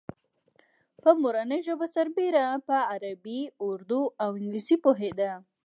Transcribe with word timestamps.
په 1.01 1.09
مورنۍ 1.21 1.59
ژبه 1.67 1.87
سربېره 1.95 2.45
په 2.67 2.77
عربي، 2.91 3.41
اردو 3.67 4.01
او 4.23 4.29
انګلیسي 4.39 4.75
پوهېده. 4.83 5.31